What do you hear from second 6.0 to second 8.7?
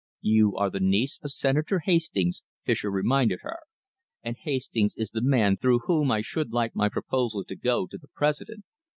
I should like my proposal to go to the President.